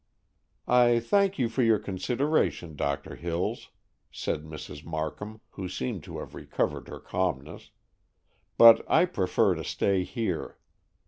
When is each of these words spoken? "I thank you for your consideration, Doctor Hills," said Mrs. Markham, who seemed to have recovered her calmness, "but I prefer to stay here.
"I 0.67 0.99
thank 0.99 1.37
you 1.37 1.47
for 1.47 1.61
your 1.61 1.77
consideration, 1.77 2.75
Doctor 2.75 3.15
Hills," 3.15 3.69
said 4.11 4.43
Mrs. 4.43 4.83
Markham, 4.83 5.41
who 5.51 5.69
seemed 5.69 6.03
to 6.05 6.17
have 6.17 6.33
recovered 6.33 6.87
her 6.87 6.99
calmness, 6.99 7.69
"but 8.57 8.83
I 8.89 9.05
prefer 9.05 9.53
to 9.53 9.63
stay 9.63 10.03
here. 10.03 10.57